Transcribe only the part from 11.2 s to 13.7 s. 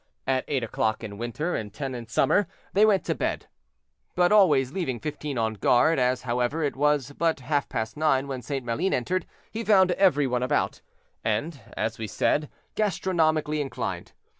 and, as we said, gastronomically